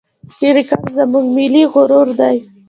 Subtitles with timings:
[0.39, 2.37] کرکټ زموږ ملي غرور دئ.